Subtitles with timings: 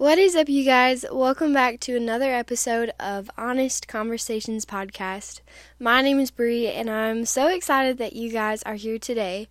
[0.00, 1.04] What is up, you guys?
[1.12, 5.42] Welcome back to another episode of Honest Conversations Podcast.
[5.78, 9.46] My name is Bree, and I'm so excited that you guys are here today.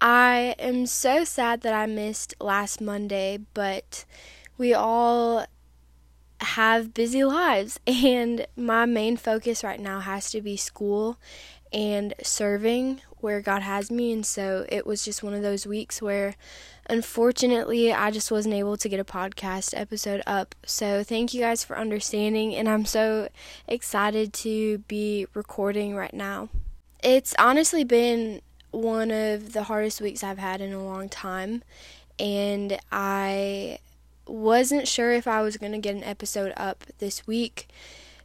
[0.00, 4.06] I am so sad that I missed last Monday, but
[4.56, 5.44] we all
[6.40, 11.18] have busy lives, and my main focus right now has to be school
[11.72, 14.12] and serving where God has me.
[14.12, 16.34] And so it was just one of those weeks where
[16.88, 20.54] unfortunately I just wasn't able to get a podcast episode up.
[20.66, 22.54] So thank you guys for understanding.
[22.54, 23.28] And I'm so
[23.68, 26.48] excited to be recording right now.
[27.02, 31.62] It's honestly been one of the hardest weeks I've had in a long time.
[32.18, 33.78] And I
[34.26, 37.68] wasn't sure if I was going to get an episode up this week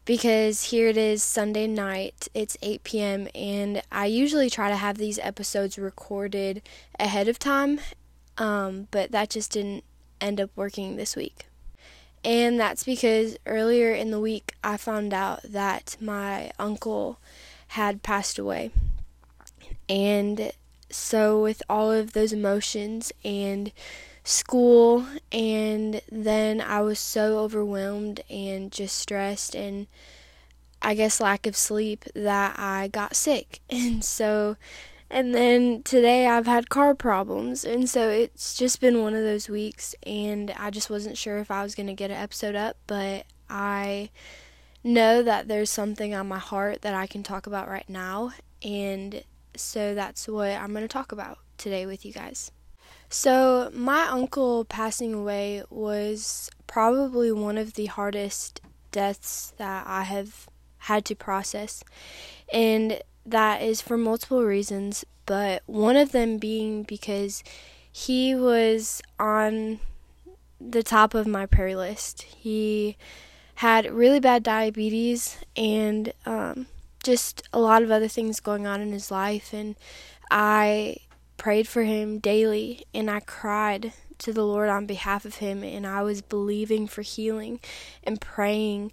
[0.07, 2.29] because here it is Sunday night.
[2.33, 3.27] It's 8 p.m.
[3.35, 6.61] and I usually try to have these episodes recorded
[6.97, 7.81] ahead of time,
[8.37, 9.83] um, but that just didn't
[10.21, 11.45] end up working this week.
[12.23, 17.19] And that's because earlier in the week I found out that my uncle
[17.69, 18.71] had passed away.
[19.89, 20.53] And
[20.89, 23.73] so, with all of those emotions and
[24.27, 29.87] school and then I was so overwhelmed and just stressed and
[30.81, 33.61] I guess lack of sleep that I got sick.
[33.69, 34.57] And so
[35.09, 39.47] and then today I've had car problems and so it's just been one of those
[39.47, 42.75] weeks and I just wasn't sure if I was going to get an episode up,
[42.87, 44.09] but I
[44.83, 49.23] know that there's something on my heart that I can talk about right now and
[49.55, 52.51] so that's what I'm going to talk about today with you guys.
[53.09, 60.47] So, my uncle passing away was probably one of the hardest deaths that I have
[60.79, 61.83] had to process.
[62.51, 67.43] And that is for multiple reasons, but one of them being because
[67.91, 69.79] he was on
[70.59, 72.23] the top of my prayer list.
[72.23, 72.97] He
[73.55, 76.67] had really bad diabetes and um,
[77.03, 79.53] just a lot of other things going on in his life.
[79.53, 79.75] And
[80.29, 80.97] I
[81.37, 85.85] prayed for him daily and I cried to the Lord on behalf of him and
[85.85, 87.59] I was believing for healing
[88.03, 88.91] and praying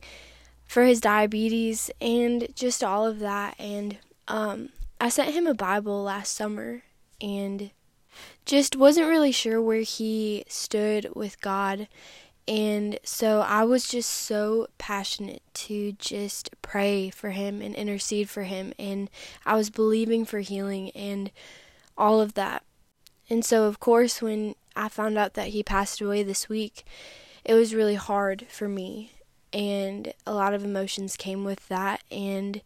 [0.66, 3.54] for his diabetes and just all of that.
[3.58, 6.82] And um, I sent him a Bible last summer
[7.20, 7.70] and
[8.44, 11.88] just wasn't really sure where he stood with God.
[12.46, 18.42] And so I was just so passionate to just pray for him and intercede for
[18.42, 19.08] him and
[19.46, 20.90] I was believing for healing.
[20.90, 21.30] And
[21.96, 22.62] all of that.
[23.28, 26.84] And so, of course, when I found out that he passed away this week,
[27.44, 29.12] it was really hard for me.
[29.52, 32.60] And a lot of emotions came with that, and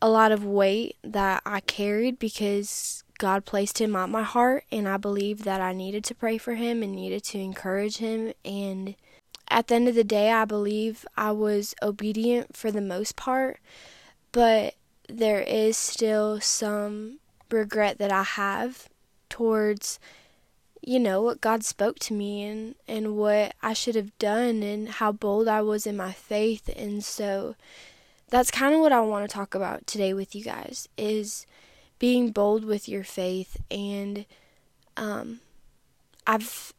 [0.00, 4.88] a lot of weight that I carried because God placed him on my heart, and
[4.88, 8.32] I believe that I needed to pray for him and needed to encourage him.
[8.44, 8.94] And
[9.48, 13.58] at the end of the day, I believe I was obedient for the most part,
[14.32, 14.74] but
[15.08, 17.18] there is still some
[17.50, 18.88] regret that I have
[19.28, 19.98] towards
[20.80, 24.88] you know what God spoke to me and and what I should have done and
[24.88, 26.70] how bold I was in my faith.
[26.76, 27.56] And so
[28.28, 31.46] that's kind of what I want to talk about today with you guys is
[31.98, 33.60] being bold with your faith.
[33.70, 34.24] And
[34.96, 35.40] um
[36.26, 36.72] I've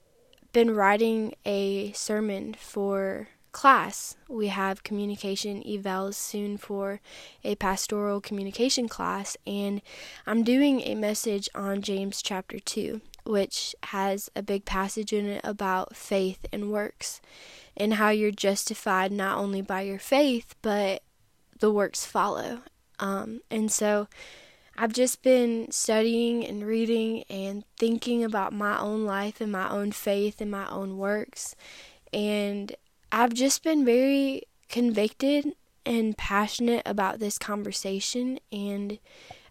[0.53, 4.15] been writing a sermon for class.
[4.29, 7.01] We have communication evals soon for
[7.43, 9.81] a pastoral communication class, and
[10.25, 15.41] I'm doing a message on James chapter 2, which has a big passage in it
[15.43, 17.19] about faith and works,
[17.75, 21.03] and how you're justified not only by your faith, but
[21.59, 22.61] the works follow.
[22.97, 24.07] Um, and so
[24.77, 29.91] I've just been studying and reading and thinking about my own life and my own
[29.91, 31.57] faith and my own works.
[32.13, 32.73] And
[33.11, 35.53] I've just been very convicted
[35.85, 38.99] and passionate about this conversation, and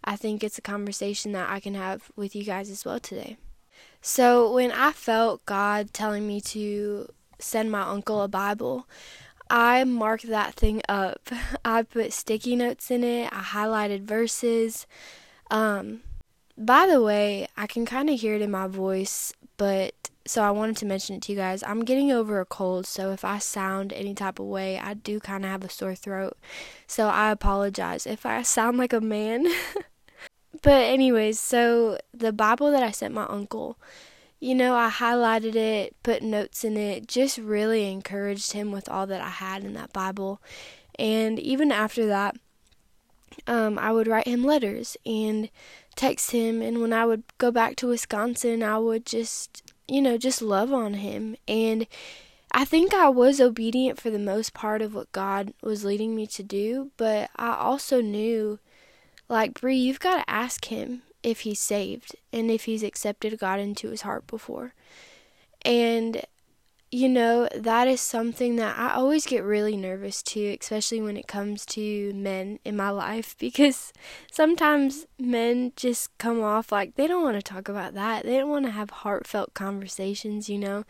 [0.05, 3.37] I think it's a conversation that I can have with you guys as well today.
[4.01, 7.09] So, when I felt God telling me to
[7.41, 8.87] send my uncle a Bible,
[9.51, 11.31] I marked that thing up.
[11.65, 14.87] I put sticky notes in it, I highlighted verses.
[15.51, 16.03] Um,
[16.57, 20.51] by the way, I can kind of hear it in my voice, but so I
[20.51, 21.63] wanted to mention it to you guys.
[21.63, 25.21] I'm getting over a cold, so if I sound any type of way, I do
[25.21, 26.37] kind of have a sore throat.
[26.87, 29.47] So I apologize if I sound like a man.
[30.63, 33.79] but anyways, so the Bible that I sent my uncle,
[34.39, 39.07] you know, I highlighted it, put notes in it, just really encouraged him with all
[39.07, 40.43] that I had in that Bible.
[40.99, 42.37] And even after that,
[43.47, 45.49] um, I would write him letters and
[45.97, 46.61] text him.
[46.61, 50.73] And when I would go back to Wisconsin, I would just you know, just love
[50.73, 51.37] on him.
[51.49, 51.87] And
[52.53, 56.27] I think I was obedient for the most part of what God was leading me
[56.29, 58.59] to do, but I also knew,
[59.29, 63.61] like, Bree, you've got to ask Him if He's saved and if He's accepted God
[63.61, 64.73] into His heart before.
[65.63, 66.23] And
[66.91, 71.27] you know, that is something that I always get really nervous to, especially when it
[71.27, 73.93] comes to men in my life, because
[74.31, 78.25] sometimes men just come off like they don't want to talk about that.
[78.25, 80.85] They don't want to have heartfelt conversations, you know.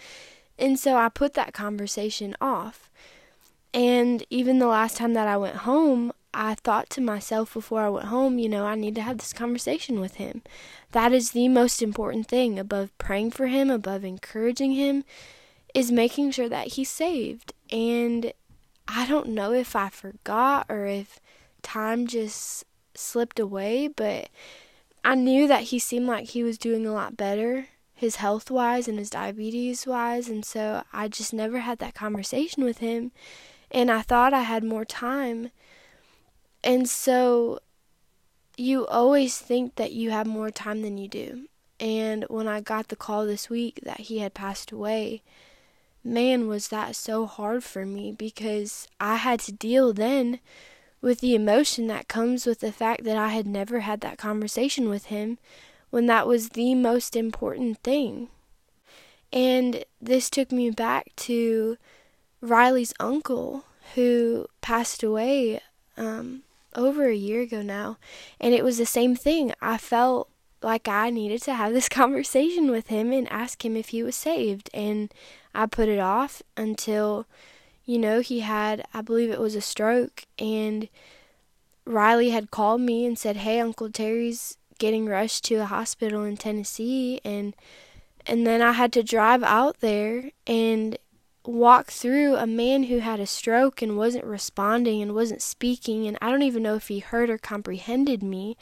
[0.58, 2.90] And so I put that conversation off.
[3.74, 7.88] And even the last time that I went home, I thought to myself before I
[7.88, 10.42] went home, you know, I need to have this conversation with him.
[10.92, 15.04] That is the most important thing above praying for him, above encouraging him
[15.75, 17.53] is making sure that he's saved.
[17.70, 18.32] And
[18.87, 21.20] I don't know if I forgot or if
[21.62, 24.29] time just slipped away, but
[25.05, 28.88] I knew that he seemed like he was doing a lot better, his health wise
[28.88, 30.29] and his diabetes wise.
[30.29, 33.12] And so I just never had that conversation with him.
[33.70, 35.50] And I thought I had more time.
[36.65, 37.61] And so
[38.56, 41.47] you always think that you have more time than you do.
[41.79, 45.23] And when I got the call this week that he had passed away,
[46.08, 50.40] man, was that so hard for me because I had to deal then
[51.00, 54.88] with the emotion that comes with the fact that I had never had that conversation
[54.88, 55.38] with him
[55.90, 58.28] when that was the most important thing.
[59.32, 61.76] And this took me back to
[62.40, 63.64] Riley's uncle
[63.94, 65.60] who passed away
[65.96, 66.43] um,
[66.75, 67.99] over a year ago now.
[68.40, 69.52] And it was the same thing.
[69.60, 70.28] I felt
[70.62, 74.16] like I needed to have this conversation with him and ask him if he was
[74.16, 74.70] saved.
[74.75, 75.12] And
[75.55, 77.26] I put it off until,
[77.84, 80.88] you know, he had, I believe it was a stroke, and
[81.84, 86.37] Riley had called me and said, "Hey, Uncle Terry's getting rushed to a hospital in
[86.37, 87.56] Tennessee," and
[88.26, 90.99] and then I had to drive out there and
[91.46, 96.19] walk through a man who had a stroke and wasn't responding and wasn't speaking, and
[96.20, 98.58] I don't even know if he heard or comprehended me.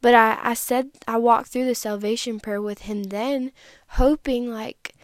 [0.00, 3.52] But I, I said I walked through the salvation prayer with him then,
[3.88, 4.96] hoping like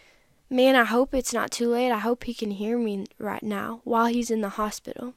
[0.53, 1.91] Man, I hope it's not too late.
[1.91, 5.15] I hope he can hear me right now while he's in the hospital.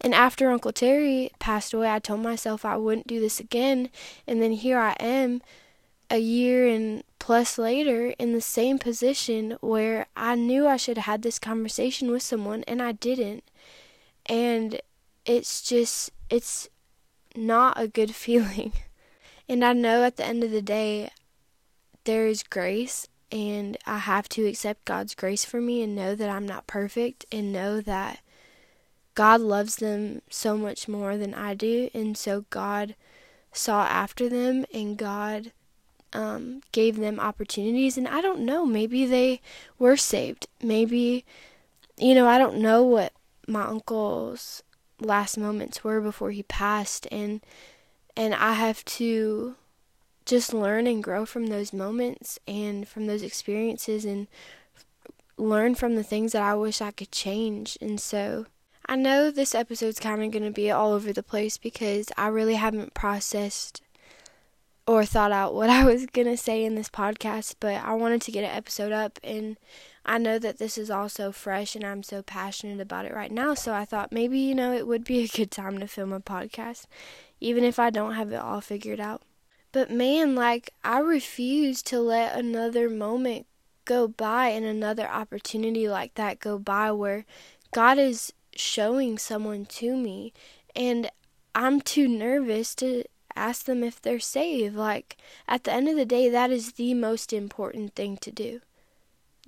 [0.00, 3.90] And after Uncle Terry passed away, I told myself I wouldn't do this again.
[4.26, 5.42] And then here I am,
[6.08, 11.04] a year and plus later, in the same position where I knew I should have
[11.04, 13.44] had this conversation with someone and I didn't.
[14.24, 14.80] And
[15.26, 16.70] it's just, it's
[17.36, 18.72] not a good feeling.
[19.50, 21.10] And I know at the end of the day,
[22.04, 26.30] there is grace and I have to accept God's grace for me and know that
[26.30, 28.20] I'm not perfect and know that
[29.16, 32.94] God loves them so much more than I do, and so God
[33.52, 35.50] saw after them and God
[36.12, 37.98] um, gave them opportunities.
[37.98, 39.40] And I don't know, maybe they
[39.80, 40.46] were saved.
[40.62, 41.24] Maybe,
[41.98, 43.12] you know, I don't know what
[43.48, 44.62] my uncle's
[45.00, 47.40] last moments were before he passed, and
[48.20, 49.54] and I have to
[50.26, 54.26] just learn and grow from those moments and from those experiences and
[55.38, 57.78] learn from the things that I wish I could change.
[57.80, 58.44] And so
[58.84, 62.26] I know this episode's kind of going to be all over the place because I
[62.26, 63.80] really haven't processed
[64.86, 68.20] or thought out what I was going to say in this podcast, but I wanted
[68.20, 69.56] to get an episode up and
[70.04, 73.30] I know that this is all so fresh and I'm so passionate about it right
[73.30, 76.12] now, so I thought maybe, you know, it would be a good time to film
[76.12, 76.86] a podcast,
[77.40, 79.22] even if I don't have it all figured out.
[79.72, 83.46] But man, like, I refuse to let another moment
[83.84, 87.24] go by and another opportunity like that go by where
[87.72, 90.32] God is showing someone to me
[90.74, 91.10] and
[91.54, 93.04] I'm too nervous to
[93.34, 94.76] ask them if they're saved.
[94.76, 95.16] Like,
[95.48, 98.60] at the end of the day, that is the most important thing to do.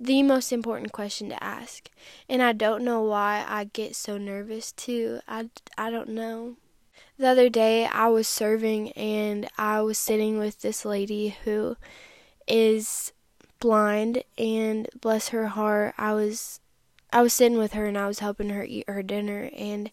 [0.03, 1.89] The most important question to ask.
[2.27, 5.21] And I don't know why I get so nervous too.
[5.29, 6.57] I, I don't know
[7.17, 11.77] the other day I was serving and I was sitting with this lady who
[12.49, 13.13] is
[13.61, 16.59] blind and bless her heart I was
[17.13, 19.89] I was sitting with her and I was helping her eat her dinner and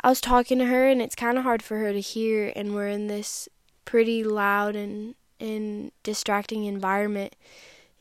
[0.00, 2.74] I was talking to her and it's kind of hard for her to hear and
[2.74, 3.48] we're in this
[3.84, 7.36] pretty loud and and distracting environment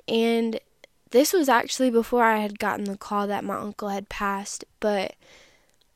[0.08, 0.60] and
[1.12, 5.16] this was actually before I had gotten the call that my uncle had passed but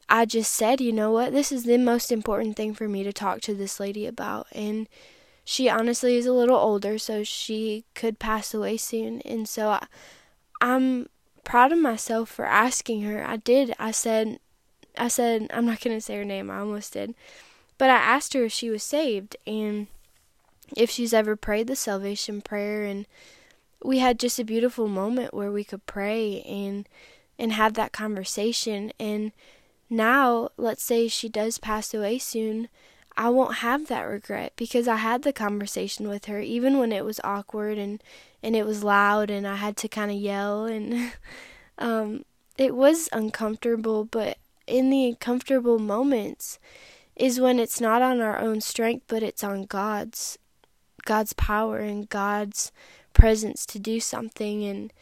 [0.10, 3.13] I just said, you know what, this is the most important thing for me to
[3.13, 4.48] talk to this lady about.
[4.51, 4.89] And
[5.46, 9.22] she honestly is a little older, so she could pass away soon.
[9.22, 9.86] And so I,
[10.62, 11.10] I'm
[11.44, 13.25] proud of myself for asking her.
[13.25, 13.74] I did.
[13.78, 14.39] I said,
[14.98, 17.13] I said, I'm not going to say her name, I almost did.
[17.78, 19.88] But I asked her if she was saved and
[20.75, 22.84] if she's ever prayed the salvation prayer.
[22.84, 23.06] And
[23.83, 26.88] we had just a beautiful moment where we could pray and
[27.38, 28.91] and have that conversation.
[29.00, 29.31] And
[29.89, 32.67] now, let's say she does pass away soon,
[33.15, 37.05] I won't have that regret because I had the conversation with her, even when it
[37.05, 38.03] was awkward and,
[38.43, 41.13] and it was loud and I had to kind of yell and
[41.77, 42.25] um,
[42.57, 44.05] it was uncomfortable.
[44.05, 46.59] But in the uncomfortable moments
[47.15, 50.38] is when it's not on our own strength, but it's on God's
[51.05, 52.71] God's power and God's
[53.20, 54.94] presence to do something and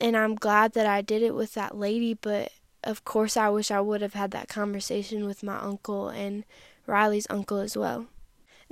[0.00, 3.70] and I'm glad that I did it with that lady, but of course I wish
[3.70, 6.44] I would have had that conversation with my uncle and
[6.86, 8.06] Riley's uncle as well.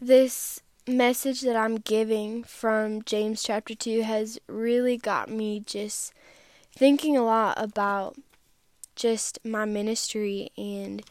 [0.01, 6.13] This message that I'm giving from James chapter 2 has really got me just
[6.75, 8.17] thinking a lot about
[8.97, 11.03] just my ministry and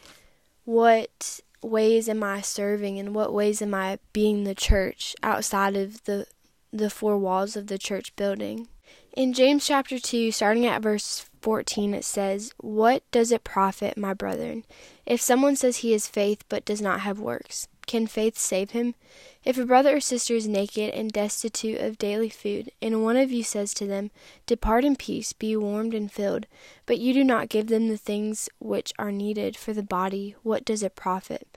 [0.65, 6.03] what ways am I serving and what ways am I being the church outside of
[6.03, 6.27] the
[6.71, 8.67] the four walls of the church building.
[9.13, 14.13] In James chapter 2, starting at verse 14, it says, What does it profit, my
[14.13, 14.63] brethren,
[15.05, 17.67] if someone says he has faith but does not have works?
[17.87, 18.95] Can faith save him?
[19.43, 23.31] If a brother or sister is naked and destitute of daily food, and one of
[23.31, 24.11] you says to them,
[24.45, 26.45] Depart in peace, be warmed and filled,
[26.85, 30.63] but you do not give them the things which are needed for the body, what
[30.63, 31.47] does it profit?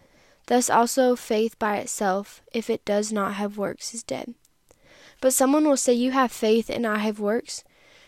[0.46, 4.34] Thus also faith by itself, if it does not have works, is dead.
[5.24, 7.64] But someone will say, You have faith, and I have works.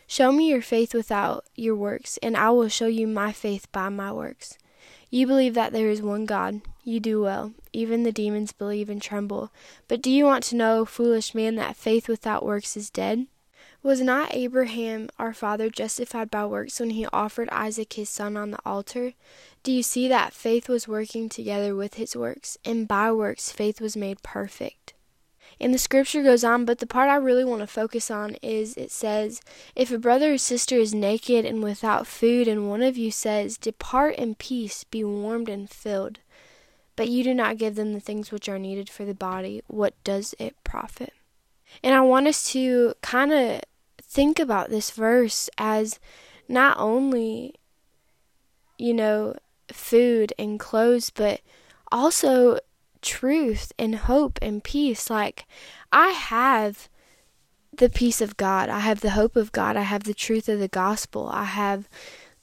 [0.07, 3.89] Show me your faith without your works, and I will show you my faith by
[3.89, 4.59] my works.
[5.09, 6.61] You believe that there is one God.
[6.85, 7.55] You do well.
[7.73, 9.51] Even the demons believe and tremble.
[9.89, 13.29] But do you want to know, foolish man, that faith without works is dead?
[13.83, 18.51] Was not Abraham our father justified by works when he offered Isaac his son on
[18.51, 19.15] the altar?
[19.63, 23.81] Do you see that faith was working together with his works, and by works faith
[23.81, 24.93] was made perfect?
[25.59, 28.77] And the scripture goes on, but the part I really want to focus on is
[28.77, 29.41] it says,
[29.75, 33.57] If a brother or sister is naked and without food, and one of you says,
[33.57, 36.19] Depart in peace, be warmed and filled,
[36.95, 39.95] but you do not give them the things which are needed for the body, what
[40.05, 41.15] does it profit?
[41.83, 43.61] And I want us to kind of
[44.03, 45.99] think about this verse as
[46.49, 47.55] not only,
[48.79, 49.37] you know,
[49.73, 51.41] food and clothes, but
[51.91, 52.59] also
[53.03, 55.11] truth and hope and peace.
[55.11, 55.47] Like,
[55.93, 56.89] I have
[57.73, 60.59] the peace of God, I have the hope of God, I have the truth of
[60.59, 61.89] the gospel, I have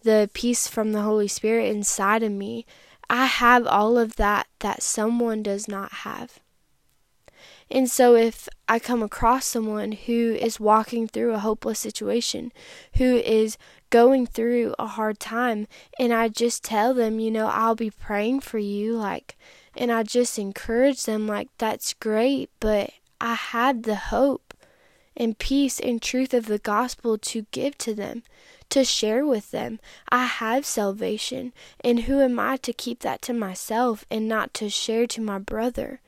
[0.04, 2.66] the peace from the Holy Spirit inside of me.
[3.10, 6.40] I have all of that that someone does not have.
[7.70, 12.52] And so, if I come across someone who is walking through a hopeless situation,
[12.96, 13.58] who is
[13.90, 15.68] going through a hard time,
[16.00, 19.38] and I just tell them, you know, I'll be praying for you, like,
[19.76, 24.54] and I just encourage them, like, that's great, but I had the hope
[25.16, 28.24] and peace and truth of the gospel to give to them,
[28.70, 29.80] to share with them.
[30.10, 34.70] I have salvation, and who am I to keep that to myself and not to
[34.70, 36.02] share to my brother?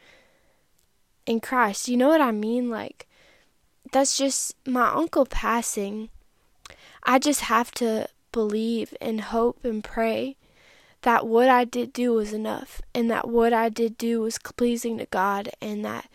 [1.25, 1.87] in Christ.
[1.87, 2.69] You know what I mean?
[2.69, 3.07] Like,
[3.91, 6.09] that's just my uncle passing.
[7.03, 10.35] I just have to believe and hope and pray
[11.05, 14.97] that what I did do was enough and that what I did do was pleasing
[14.97, 16.09] to God and that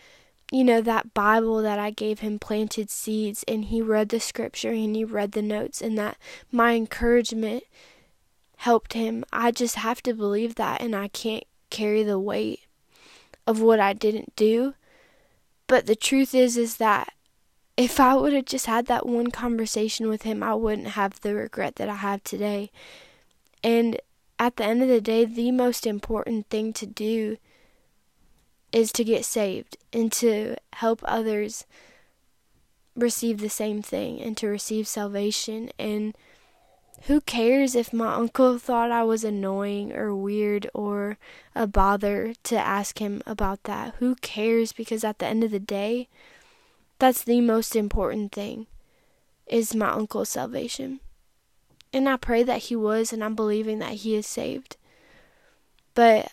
[0.51, 4.71] you know that Bible that I gave him planted seeds and he read the scripture
[4.71, 6.17] and he read the notes and that
[6.51, 7.63] my encouragement
[8.57, 9.23] helped him.
[9.31, 12.59] I just have to believe that and I can't carry the weight
[13.47, 14.73] of what I didn't do
[15.67, 17.13] but the truth is is that
[17.77, 21.33] if I would have just had that one conversation with him, I wouldn't have the
[21.33, 22.71] regret that I have today.
[23.63, 23.97] And
[24.41, 27.37] at the end of the day, the most important thing to do
[28.71, 31.67] is to get saved and to help others
[32.95, 36.17] receive the same thing and to receive salvation and
[37.03, 41.19] who cares if my uncle thought I was annoying or weird or
[41.53, 43.93] a bother to ask him about that?
[43.99, 44.73] Who cares?
[44.73, 46.09] Because at the end of the day,
[46.97, 48.65] that's the most important thing
[49.45, 50.99] is my uncle's salvation.
[51.93, 54.77] And I pray that he was, and I'm believing that he is saved.
[55.93, 56.31] But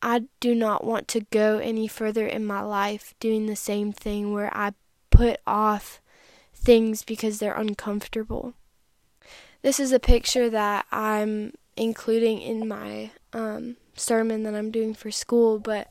[0.00, 4.32] I do not want to go any further in my life doing the same thing
[4.32, 4.72] where I
[5.10, 6.00] put off
[6.54, 8.54] things because they're uncomfortable.
[9.62, 15.10] This is a picture that I'm including in my um, sermon that I'm doing for
[15.10, 15.88] school, but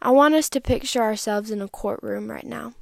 [0.00, 2.74] I want us to picture ourselves in a courtroom right now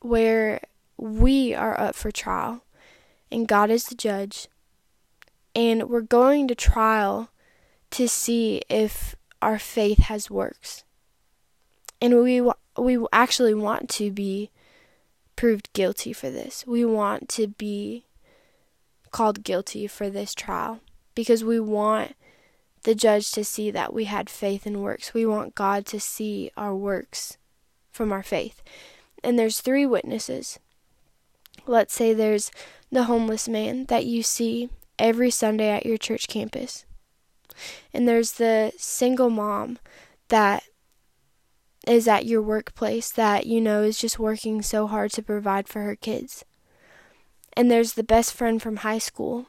[0.00, 0.60] where
[0.96, 2.62] we are up for trial
[3.30, 4.48] and God is the judge,
[5.54, 7.30] and we're going to trial
[7.90, 10.84] to see if our faith has works.
[12.00, 12.42] And we
[12.76, 14.50] we actually want to be
[15.36, 16.66] proved guilty for this.
[16.66, 18.04] We want to be
[19.10, 20.80] called guilty for this trial
[21.14, 22.14] because we want
[22.82, 25.14] the judge to see that we had faith in works.
[25.14, 27.36] We want God to see our works
[27.90, 28.62] from our faith.
[29.24, 30.58] And there's three witnesses.
[31.66, 32.50] Let's say there's
[32.90, 36.84] the homeless man that you see every Sunday at your church campus.
[37.92, 39.78] And there's the single mom
[40.28, 40.64] that
[41.86, 45.82] is at your workplace that you know is just working so hard to provide for
[45.82, 46.44] her kids.
[47.54, 49.46] And there's the best friend from high school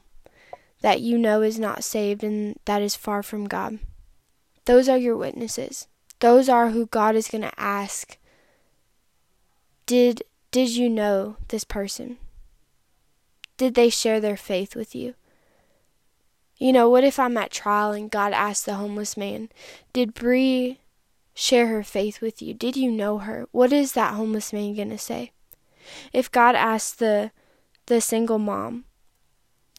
[0.81, 3.79] that you know is not saved and that is far from God.
[4.65, 5.87] Those are your witnesses.
[6.19, 8.17] Those are who God is going to ask.
[9.85, 12.18] Did did you know this person?
[13.58, 15.13] Did they share their faith with you?
[16.58, 19.50] You know, what if I'm at trial and God asks the homeless man,
[19.94, 20.79] Did Bree
[21.34, 22.53] share her faith with you?
[22.53, 23.48] Did you know her?
[23.51, 25.32] What is that homeless man going to say?
[26.12, 27.32] If God asks the
[27.86, 28.86] the single mom,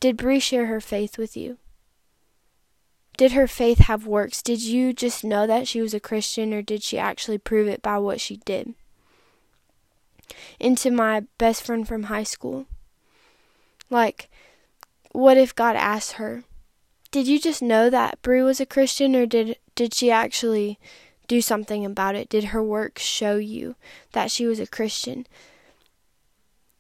[0.00, 1.58] did Bree share her faith with you?
[3.16, 4.42] Did her faith have works?
[4.42, 7.82] Did you just know that she was a Christian or did she actually prove it
[7.82, 8.74] by what she did?
[10.58, 12.66] Into my best friend from high school.
[13.88, 14.30] Like,
[15.12, 16.44] what if God asked her,
[17.10, 20.78] Did you just know that Bree was a Christian or did did she actually
[21.26, 22.28] do something about it?
[22.28, 23.76] Did her work show you
[24.12, 25.26] that she was a Christian?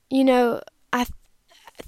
[0.08, 0.60] You know,
[0.92, 1.14] I th-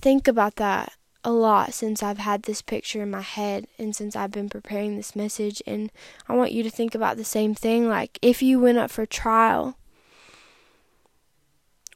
[0.00, 0.92] think about that
[1.24, 4.96] a lot since I've had this picture in my head and since I've been preparing
[4.96, 5.62] this message.
[5.66, 5.90] And
[6.28, 7.88] I want you to think about the same thing.
[7.88, 9.76] Like, if you went up for trial,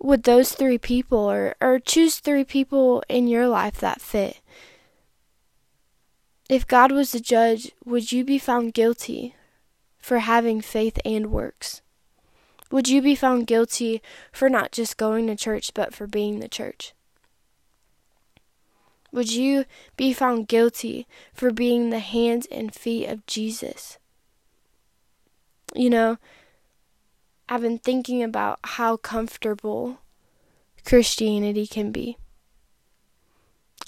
[0.00, 4.40] would those three people, or, or choose three people in your life that fit?
[6.48, 9.34] If God was the judge, would you be found guilty
[9.98, 11.82] for having faith and works?
[12.70, 16.48] Would you be found guilty for not just going to church, but for being the
[16.48, 16.92] church?
[19.12, 19.64] Would you
[19.96, 23.98] be found guilty for being the hands and feet of Jesus?
[25.74, 26.18] You know,
[27.48, 30.00] I've been thinking about how comfortable
[30.84, 32.16] Christianity can be.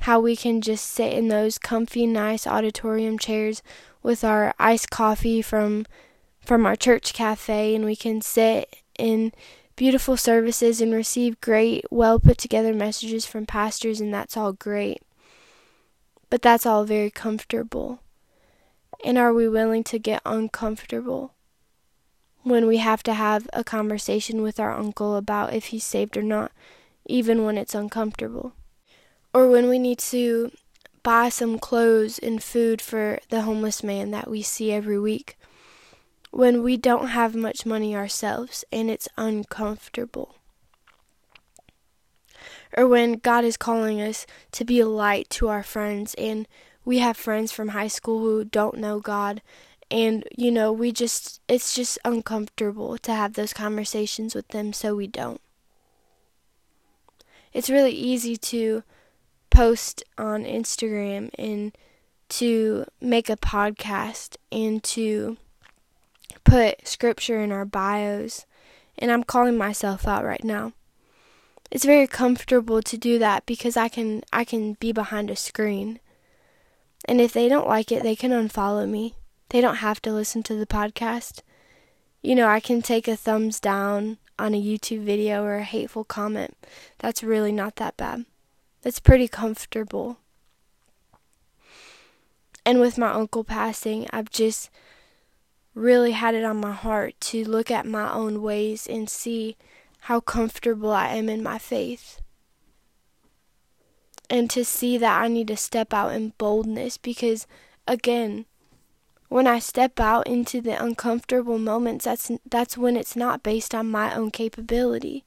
[0.02, 3.62] How we can just sit in those comfy, nice auditorium chairs
[4.02, 5.86] with our iced coffee from
[6.40, 9.32] from our church cafe and we can sit in
[9.78, 15.02] beautiful services and receive great, well put together messages from pastors, and that's all great.
[16.30, 18.00] But that's all very comfortable.
[19.04, 21.34] And are we willing to get uncomfortable
[22.42, 26.22] when we have to have a conversation with our uncle about if he's saved or
[26.22, 26.53] not,
[27.07, 28.53] even when it's uncomfortable?
[29.35, 30.51] Or when we need to
[31.03, 35.38] buy some clothes and food for the homeless man that we see every week
[36.31, 40.35] when we don't have much money ourselves and it's uncomfortable.
[42.77, 46.46] Or when God is calling us to be a light to our friends and
[46.85, 49.40] we have friends from high school who don't know God
[49.90, 54.94] and you know we just it's just uncomfortable to have those conversations with them so
[54.94, 55.40] we don't.
[57.53, 58.83] It's really easy to
[59.51, 61.77] post on Instagram and
[62.29, 65.38] to make a podcast and to
[66.44, 68.44] put scripture in our bios,
[68.98, 70.72] and I'm calling myself out right now.
[71.70, 76.01] It's very comfortable to do that because I can I can be behind a screen.
[77.05, 79.14] And if they don't like it, they can unfollow me.
[79.50, 81.40] They don't have to listen to the podcast.
[82.22, 86.04] You know, I can take a thumbs down on a YouTube video or a hateful
[86.04, 86.56] comment.
[86.98, 88.26] That's really not that bad.
[88.82, 90.18] That's pretty comfortable.
[92.64, 94.68] And with my uncle passing, I've just
[95.74, 99.56] really had it on my heart to look at my own ways and see
[100.02, 102.20] how comfortable I am in my faith.
[104.28, 107.46] And to see that I need to step out in boldness because,
[107.87, 108.44] again,
[109.28, 113.90] when I step out into the uncomfortable moments, that's, that's when it's not based on
[113.90, 115.24] my own capability.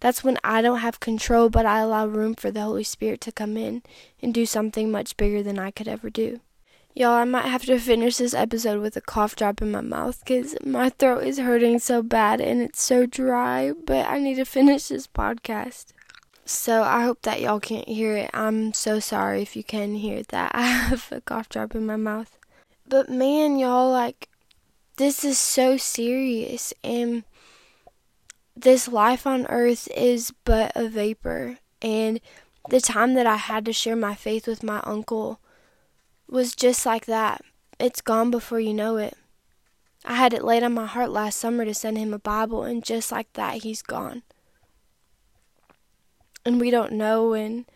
[0.00, 3.32] That's when I don't have control, but I allow room for the Holy Spirit to
[3.32, 3.82] come in
[4.20, 6.40] and do something much bigger than I could ever do.
[6.94, 10.20] Y'all, I might have to finish this episode with a cough drop in my mouth
[10.20, 14.44] because my throat is hurting so bad and it's so dry, but I need to
[14.44, 15.92] finish this podcast.
[16.46, 18.30] So I hope that y'all can't hear it.
[18.32, 20.52] I'm so sorry if you can hear that.
[20.54, 22.35] I have a cough drop in my mouth.
[22.88, 24.28] But man, y'all, like,
[24.96, 27.24] this is so serious and
[28.54, 31.58] this life on earth is but a vapor.
[31.82, 32.20] And
[32.70, 35.40] the time that I had to share my faith with my uncle
[36.28, 37.42] was just like that.
[37.78, 39.16] It's gone before you know it.
[40.04, 42.84] I had it laid on my heart last summer to send him a Bible, and
[42.84, 44.22] just like that, he's gone.
[46.44, 47.66] And we don't know when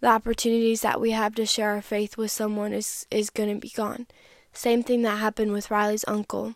[0.00, 3.60] the opportunities that we have to share our faith with someone is, is going to
[3.60, 4.06] be gone.
[4.54, 6.54] Same thing that happened with Riley's uncle.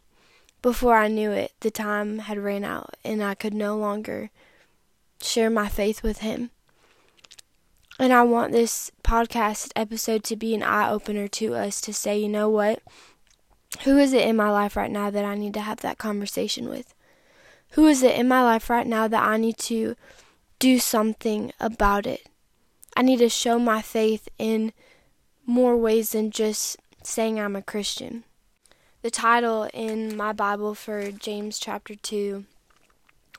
[0.62, 4.30] Before I knew it, the time had ran out and I could no longer
[5.20, 6.50] share my faith with him.
[7.98, 12.18] And I want this podcast episode to be an eye opener to us to say,
[12.18, 12.80] you know what?
[13.82, 16.68] Who is it in my life right now that I need to have that conversation
[16.68, 16.94] with?
[17.70, 19.96] Who is it in my life right now that I need to
[20.61, 22.28] do something about it?
[22.96, 24.72] I need to show my faith in
[25.44, 26.78] more ways than just
[27.09, 28.25] saying I'm a Christian.
[29.01, 32.44] The title in my Bible for James chapter 2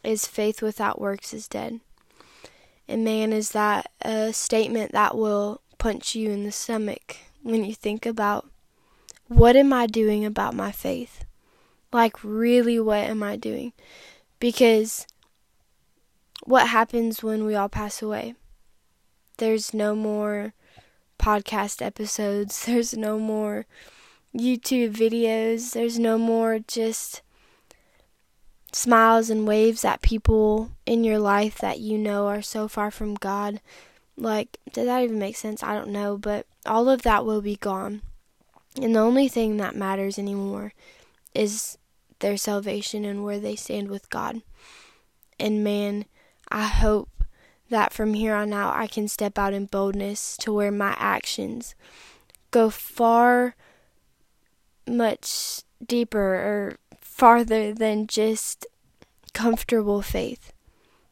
[0.03, 1.79] is Faith Without Works is Dead.
[2.87, 7.75] And man, is that a statement that will punch you in the stomach when you
[7.75, 8.49] think about
[9.27, 11.23] what am I doing about my faith?
[11.93, 13.73] Like, really, what am I doing?
[14.39, 15.05] Because
[16.43, 18.33] what happens when we all pass away?
[19.37, 20.53] There's no more
[21.19, 23.65] podcast episodes, there's no more
[24.35, 27.21] YouTube videos, there's no more just
[28.71, 33.15] smiles and waves at people in your life that you know are so far from
[33.15, 33.61] God.
[34.15, 35.63] Like, does that even make sense?
[35.63, 38.01] I don't know, but all of that will be gone.
[38.81, 40.73] And the only thing that matters anymore
[41.33, 41.77] is
[42.19, 44.41] their salvation and where they stand with God.
[45.39, 46.05] And man,
[46.51, 47.09] I hope
[47.69, 51.75] that from here on out I can step out in boldness to where my actions
[52.51, 53.55] go far
[54.87, 58.65] much deeper or farther than just
[59.33, 60.51] comfortable faith,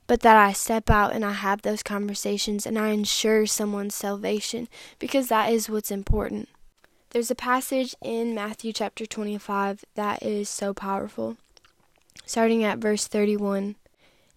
[0.08, 4.67] but that I step out and I have those conversations and I ensure someone's salvation
[5.00, 6.50] because that is what's important.
[7.12, 11.38] There's a passage in Matthew chapter 25 that is so powerful.
[12.26, 13.76] Starting at verse 31,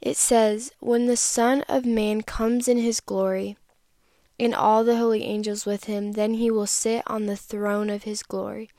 [0.00, 3.56] it says, When the Son of Man comes in his glory,
[4.38, 8.04] and all the holy angels with him, then he will sit on the throne of
[8.04, 8.70] his glory.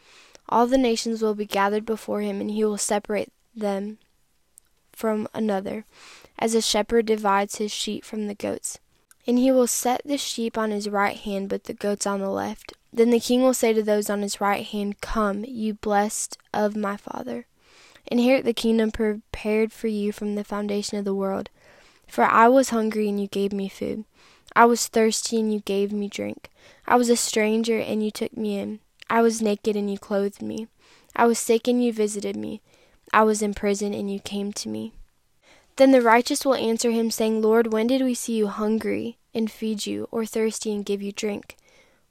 [0.50, 4.00] All the nations will be gathered before him, and he will separate them
[4.92, 5.86] from another,
[6.40, 8.80] as a shepherd divides his sheep from the goats.
[9.28, 12.30] And he will set the sheep on his right hand, but the goats on the
[12.30, 12.74] left.
[12.92, 16.76] Then the king will say to those on his right hand, Come, you blessed of
[16.76, 17.46] my Father.
[18.12, 21.50] Inherit the kingdom prepared for you from the foundation of the world.
[22.08, 24.04] For I was hungry, and you gave me food.
[24.56, 26.52] I was thirsty, and you gave me drink.
[26.86, 28.82] I was a stranger, and you took me in.
[29.12, 30.68] I was naked and you clothed me.
[31.18, 32.62] I was sick and you visited me.
[33.12, 34.94] I was in prison and you came to me.
[35.76, 39.52] Then the righteous will answer him, saying, Lord, when did we see you hungry and
[39.52, 41.58] feed you, or thirsty and give you drink?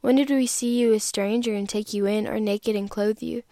[0.03, 3.23] When did we see you a stranger and take you in, or naked and clothe
[3.23, 3.45] you?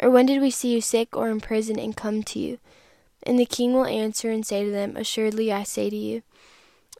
[0.00, 2.58] Or when did we see you sick or in prison and come to you?
[3.22, 6.22] And the king will answer and say to them, Assuredly I say to you,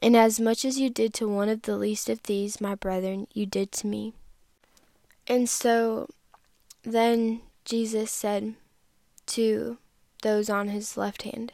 [0.01, 3.71] Inasmuch as you did to one of the least of these, my brethren, you did
[3.73, 4.13] to me.
[5.27, 6.09] And so
[6.83, 8.55] then Jesus said
[9.27, 9.77] to
[10.21, 11.53] those on his left hand,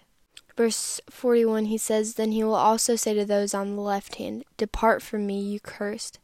[0.60, 4.44] Verse 41, he says, Then he will also say to those on the left hand,
[4.58, 6.20] Depart from me, you cursed,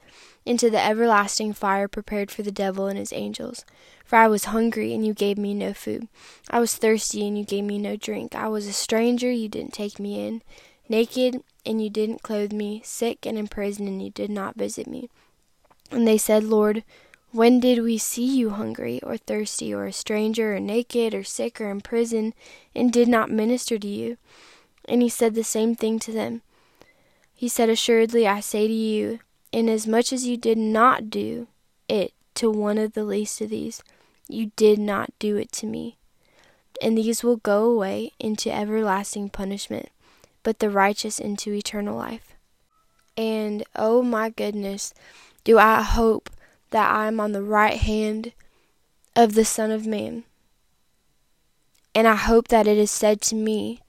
[0.45, 3.65] into the everlasting fire prepared for the devil and his angels.
[4.05, 6.07] For I was hungry, and you gave me no food.
[6.49, 8.35] I was thirsty, and you gave me no drink.
[8.35, 10.43] I was a stranger, you didn't take me in.
[10.87, 12.81] Naked, and you didn't clothe me.
[12.85, 15.09] Sick and in prison, and you did not visit me.
[15.91, 16.83] And they said, Lord,
[17.31, 21.59] when did we see you hungry or thirsty or a stranger or naked or sick
[21.59, 22.33] or in prison
[22.73, 24.17] and did not minister to you?
[24.87, 26.43] And he said the same thing to them.
[27.33, 29.19] He said, Assuredly I say to you,
[29.55, 31.47] inasmuch as you did not do
[31.87, 33.81] it to one of the least of these,
[34.27, 35.97] you did not do it to me.
[36.81, 39.89] And these will go away into everlasting punishment,
[40.43, 42.35] but the righteous into eternal life.
[43.15, 44.93] And oh my goodness,
[45.45, 46.29] do I hope
[46.71, 48.33] that I am on the right hand
[49.15, 50.25] of the Son of Man.
[51.93, 53.79] And I hope that it is said to me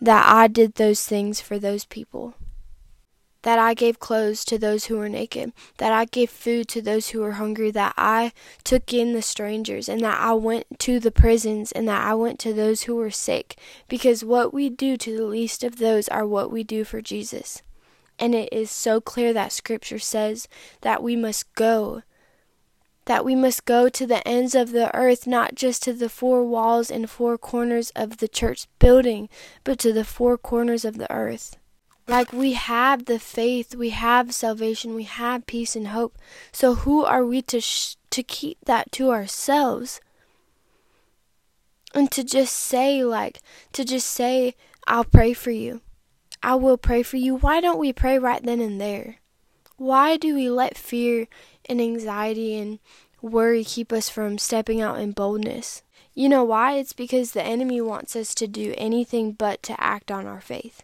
[0.00, 2.34] that I did those things for those people.
[3.42, 7.08] That I gave clothes to those who were naked, that I gave food to those
[7.08, 11.10] who were hungry, that I took in the strangers, and that I went to the
[11.10, 13.56] prisons, and that I went to those who were sick,
[13.88, 17.62] because what we do to the least of those are what we do for Jesus.
[18.18, 20.46] And it is so clear that Scripture says
[20.82, 22.02] that we must go
[23.06, 26.44] that we must go to the ends of the earth, not just to the four
[26.44, 29.28] walls and four corners of the church building,
[29.64, 31.56] but to the four corners of the earth.
[32.08, 36.18] Like we have the faith, we have salvation, we have peace and hope.
[36.52, 40.00] So who are we to sh- to keep that to ourselves?
[41.94, 43.40] And to just say like
[43.72, 44.54] to just say
[44.86, 45.80] I'll pray for you.
[46.42, 47.36] I will pray for you.
[47.36, 49.18] Why don't we pray right then and there?
[49.82, 51.26] why do we let fear
[51.68, 52.78] and anxiety and
[53.20, 55.82] worry keep us from stepping out in boldness?
[56.14, 56.74] You know why?
[56.74, 60.82] It's because the enemy wants us to do anything but to act on our faith.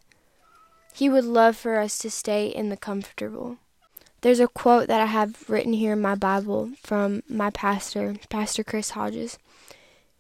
[0.99, 3.59] He would love for us to stay in the comfortable.
[4.23, 8.65] There's a quote that I have written here in my Bible from my pastor, Pastor
[8.65, 9.39] Chris Hodges.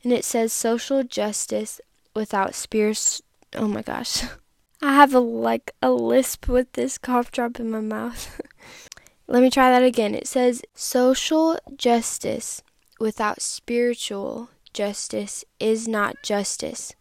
[0.05, 1.81] And it says social justice
[2.15, 3.21] without spirit
[3.57, 4.23] oh my gosh.
[4.81, 8.41] I have a like a lisp with this cough drop in my mouth.
[9.27, 10.15] Let me try that again.
[10.15, 12.63] It says social justice
[13.01, 16.95] without spiritual justice is not justice.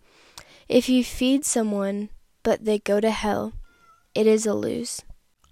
[0.68, 2.10] If you feed someone
[2.42, 3.54] but they go to hell,
[4.18, 5.04] it is a lose.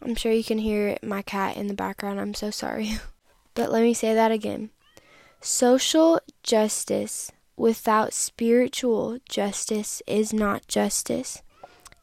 [0.02, 2.20] I'm sure you can hear my cat in the background.
[2.20, 2.98] I'm so sorry.
[3.54, 4.72] but let me say that again.
[5.40, 11.44] Social justice without spiritual justice is not justice.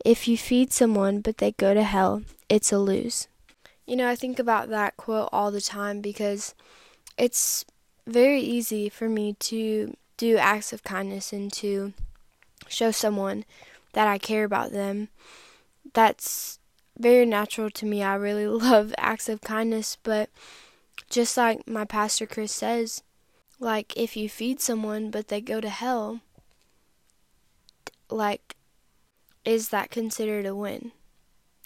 [0.04, 3.26] If you feed someone but they go to hell, it's a lose.
[3.84, 6.54] You know, I think about that quote all the time because
[7.18, 7.64] it's
[8.06, 11.92] very easy for me to do acts of kindness and to
[12.68, 13.44] show someone
[13.94, 15.08] that I care about them.
[15.92, 16.58] That's
[16.98, 18.02] very natural to me.
[18.02, 20.30] I really love acts of kindness, but
[21.10, 23.02] just like my pastor Chris says,
[23.58, 26.20] like if you feed someone but they go to hell,
[28.10, 28.56] like
[29.44, 30.92] is that considered a win?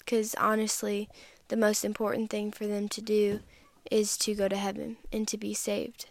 [0.06, 1.08] Cuz honestly,
[1.48, 3.40] the most important thing for them to do
[3.90, 6.06] is to go to heaven and to be saved.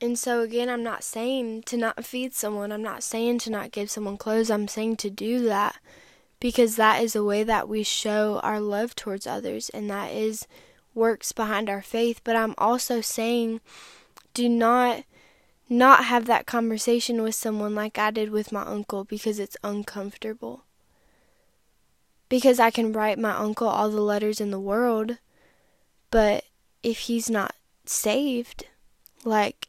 [0.00, 3.70] And so, again, I'm not saying to not feed someone, I'm not saying to not
[3.70, 5.76] give someone clothes, I'm saying to do that
[6.40, 10.46] because that is a way that we show our love towards others and that is
[10.94, 12.20] works behind our faith.
[12.24, 13.60] But I'm also saying
[14.34, 15.04] do not
[15.68, 20.64] not have that conversation with someone like I did with my uncle because it's uncomfortable.
[22.28, 25.18] Because I can write my uncle all the letters in the world,
[26.10, 26.44] but
[26.82, 28.66] if he's not saved,
[29.24, 29.68] like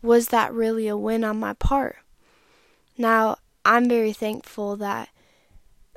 [0.00, 1.96] was that really a win on my part?
[2.96, 5.08] Now, I'm very thankful that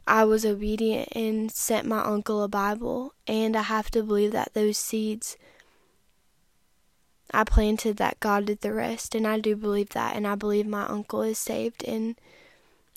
[0.08, 4.54] I was obedient and sent my uncle a Bible, and I have to believe that
[4.54, 5.38] those seeds
[7.34, 10.68] I planted that God did the rest, and I do believe that, and I believe
[10.68, 12.16] my uncle is saved and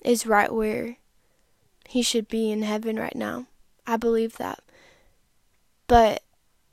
[0.03, 0.97] is right where
[1.87, 3.47] he should be in heaven right now.
[3.87, 4.59] I believe that.
[5.87, 6.23] But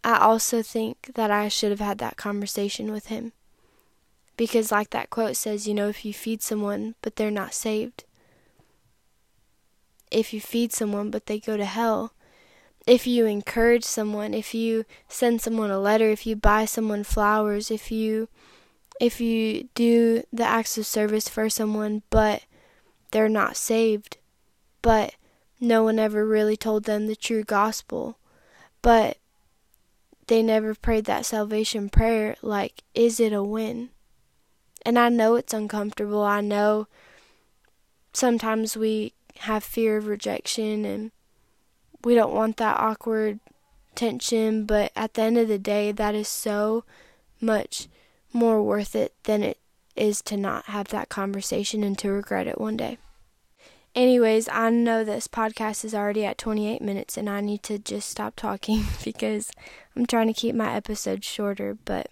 [0.03, 3.33] I also think that I should have had that conversation with him.
[4.37, 8.05] Because, like that quote says, you know, if you feed someone but they're not saved,
[10.13, 12.13] if you feed someone but they go to hell,
[12.87, 17.71] if you encourage someone, if you send someone a letter, if you buy someone flowers,
[17.71, 18.29] if you
[19.01, 22.43] if you do the acts of service for someone but
[23.11, 24.19] they're not saved,
[24.81, 25.15] but
[25.61, 28.19] no one ever really told them the true gospel,
[28.81, 29.19] but
[30.27, 33.91] they never prayed that salvation prayer, like, is it a win?
[34.85, 36.23] And I know it's uncomfortable.
[36.23, 36.89] I know
[38.13, 41.11] sometimes we have fear of rejection and
[42.05, 43.41] we don't want that awkward
[43.95, 46.85] tension, but at the end of the day, that is so
[47.41, 47.89] much
[48.33, 49.59] more worth it than it
[49.95, 52.99] is to not have that conversation and to regret it one day.
[53.95, 58.09] Anyways, I know this podcast is already at 28 minutes and I need to just
[58.09, 59.51] stop talking because
[59.95, 62.09] I'm trying to keep my episodes shorter, but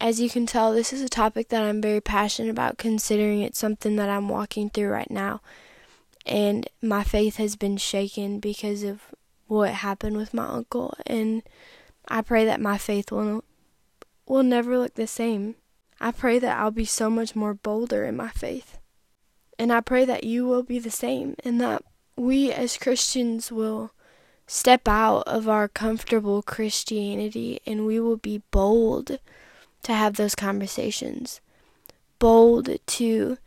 [0.00, 3.58] as you can tell, this is a topic that I'm very passionate about considering it's
[3.58, 5.40] something that I'm walking through right now.
[6.26, 9.00] And my faith has been shaken because of
[9.46, 11.42] what happened with my uncle and
[12.10, 13.44] I pray that my faith will
[14.26, 15.54] will never look the same.
[16.00, 18.78] I pray that I'll be so much more bolder in my faith.
[19.58, 21.84] And I pray that you will be the same and that
[22.16, 23.92] we as Christians will
[24.46, 29.18] step out of our comfortable Christianity and we will be bold
[29.82, 31.40] to have those conversations.
[32.18, 33.38] Bold to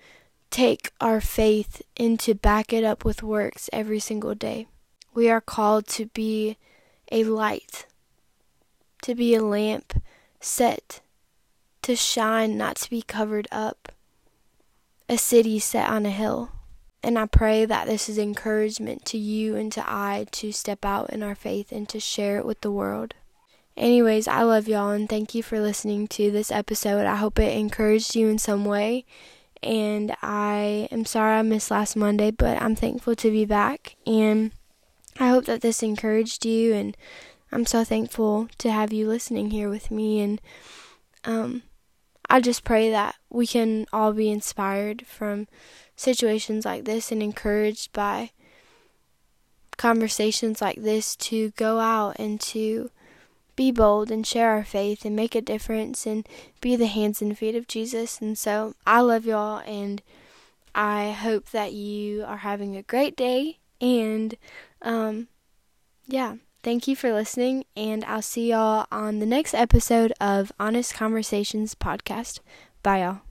[0.54, 4.68] take our faith and to back it up with works every single day.
[5.12, 6.58] We are called to be
[7.12, 7.88] a light,
[9.02, 10.00] to be a lamp
[10.40, 11.02] set
[11.82, 13.92] to shine, not to be covered up,
[15.10, 16.52] a city set on a hill.
[17.02, 21.10] And I pray that this is encouragement to you and to I to step out
[21.10, 23.16] in our faith and to share it with the world.
[23.76, 27.08] Anyways, I love y'all and thank you for listening to this episode.
[27.08, 29.04] I hope it encouraged you in some way.
[29.64, 33.96] And I am sorry I missed last Monday, but I'm thankful to be back.
[34.06, 34.52] And
[35.20, 36.98] I hope that this encouraged you, and
[37.52, 40.22] I'm so thankful to have you listening here with me.
[40.22, 40.42] And
[41.24, 41.64] um,
[42.30, 45.48] I just pray that we can all be inspired from
[45.96, 48.32] situations like this and encouraged by
[49.78, 52.90] conversations like this to go out and to
[53.56, 56.28] be bold and share our faith and make a difference and
[56.62, 58.20] be the hands and feet of Jesus.
[58.22, 60.02] And so I love y'all and
[60.76, 63.60] I hope that you are having a great day.
[63.80, 64.36] And
[64.82, 65.28] um,
[66.08, 67.66] yeah, thank you for listening.
[67.76, 72.40] And I'll see y'all on the next episode of Honest Conversations podcast.
[72.82, 73.23] Bye, y'all.